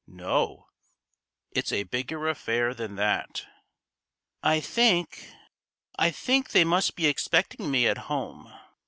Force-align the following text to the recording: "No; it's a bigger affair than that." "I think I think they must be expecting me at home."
"No; 0.07 0.65
it's 1.51 1.71
a 1.71 1.83
bigger 1.83 2.27
affair 2.27 2.73
than 2.73 2.95
that." 2.95 3.45
"I 4.41 4.59
think 4.59 5.31
I 5.95 6.09
think 6.09 6.49
they 6.53 6.63
must 6.63 6.95
be 6.95 7.05
expecting 7.05 7.69
me 7.69 7.87
at 7.87 7.99
home." 8.09 8.51